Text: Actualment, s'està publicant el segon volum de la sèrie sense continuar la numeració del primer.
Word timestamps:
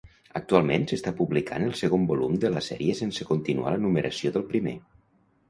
Actualment, 0.37 0.85
s'està 0.91 1.11
publicant 1.19 1.65
el 1.65 1.75
segon 1.81 2.07
volum 2.13 2.39
de 2.47 2.51
la 2.55 2.65
sèrie 2.69 2.97
sense 3.01 3.29
continuar 3.35 3.75
la 3.77 3.85
numeració 3.87 4.35
del 4.39 4.49
primer. 4.57 4.77